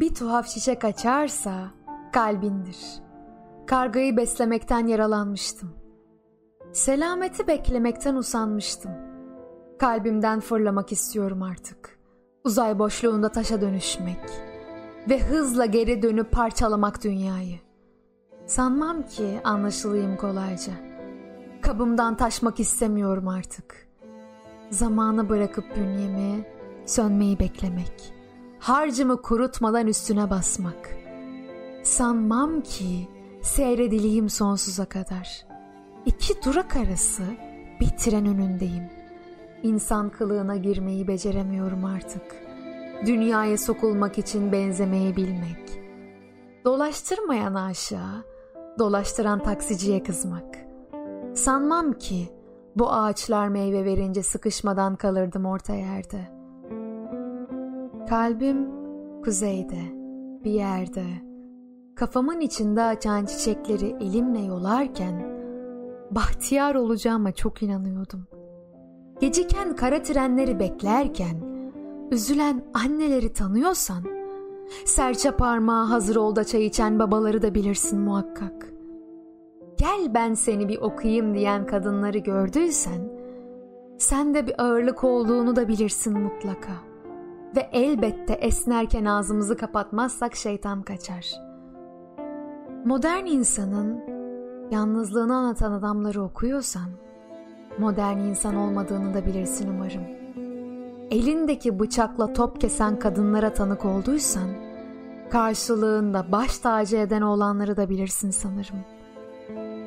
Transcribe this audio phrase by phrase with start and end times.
[0.00, 1.70] bir tuhaf çiçek açarsa
[2.12, 2.78] kalbindir.
[3.66, 5.74] Kargayı beslemekten yaralanmıştım.
[6.72, 8.90] Selameti beklemekten usanmıştım.
[9.78, 11.98] Kalbimden fırlamak istiyorum artık.
[12.44, 14.20] Uzay boşluğunda taşa dönüşmek
[15.10, 17.58] ve hızla geri dönüp parçalamak dünyayı.
[18.46, 20.72] Sanmam ki anlaşılayım kolayca.
[21.62, 23.88] Kabımdan taşmak istemiyorum artık.
[24.70, 26.46] Zamanı bırakıp bünyemi
[26.86, 28.17] sönmeyi beklemek.
[28.68, 30.90] Harcımı kurutmadan üstüne basmak.
[31.82, 33.08] Sanmam ki
[33.42, 35.46] seyredileyim sonsuza kadar.
[36.06, 37.22] İki durak arası
[37.80, 38.90] bir tren önündeyim.
[39.62, 42.22] İnsan kılığına girmeyi beceremiyorum artık.
[43.06, 45.80] Dünyaya sokulmak için benzemeyi bilmek.
[46.64, 48.24] Dolaştırmayan aşağı,
[48.78, 50.58] dolaştıran taksiciye kızmak.
[51.34, 52.28] Sanmam ki
[52.76, 56.37] bu ağaçlar meyve verince sıkışmadan kalırdım orta yerde.
[58.08, 58.68] Kalbim
[59.24, 59.80] kuzeyde,
[60.44, 61.04] bir yerde.
[61.96, 65.22] Kafamın içinde açan çiçekleri elimle yolarken
[66.10, 68.26] bahtiyar olacağıma çok inanıyordum.
[69.20, 71.36] Geciken kara trenleri beklerken
[72.10, 74.04] üzülen anneleri tanıyorsan
[74.84, 78.72] serçe parmağı hazır ol da çay içen babaları da bilirsin muhakkak.
[79.78, 83.12] Gel ben seni bir okuyayım diyen kadınları gördüysen
[83.98, 86.87] sen de bir ağırlık olduğunu da bilirsin mutlaka.
[87.56, 91.32] Ve elbette esnerken ağzımızı kapatmazsak şeytan kaçar.
[92.84, 94.00] Modern insanın
[94.70, 96.90] yalnızlığını anlatan adamları okuyorsan,
[97.78, 100.02] modern insan olmadığını da bilirsin umarım.
[101.10, 104.48] Elindeki bıçakla top kesen kadınlara tanık olduysan,
[105.30, 108.78] karşılığında baş tacı eden olanları da bilirsin sanırım.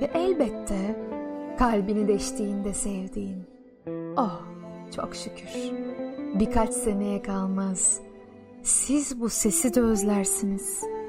[0.02, 1.08] Ve elbette
[1.60, 3.44] kalbini deştiğinde sevdiğin.
[4.18, 4.42] Oh
[4.96, 5.72] çok şükür.
[6.34, 8.00] Birkaç seneye kalmaz.
[8.64, 11.01] Siz bu sesi de özlersiniz.''